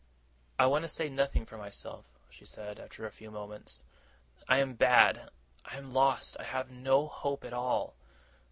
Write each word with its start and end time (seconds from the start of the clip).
'I 0.57 0.65
want 0.65 0.83
to 0.83 0.89
say 0.89 1.09
nothing 1.09 1.45
for 1.45 1.59
myself,' 1.59 2.17
she 2.31 2.43
said, 2.43 2.79
after 2.79 3.05
a 3.05 3.11
few 3.11 3.29
moments. 3.29 3.83
'I 4.47 4.57
am 4.57 4.73
bad, 4.73 5.29
I 5.63 5.77
am 5.77 5.91
lost. 5.91 6.35
I 6.39 6.43
have 6.43 6.71
no 6.71 7.07
hope 7.07 7.45
at 7.45 7.53
all. 7.53 7.93